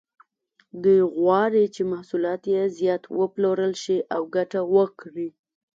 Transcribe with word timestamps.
دوی 0.83 0.99
غواړي 1.17 1.63
چې 1.75 1.81
محصولات 1.91 2.41
یې 2.53 2.63
زیات 2.77 3.03
وپلورل 3.19 3.73
شي 3.83 3.97
او 4.15 4.21
ګټه 4.35 4.61
وکړي. 4.75 5.29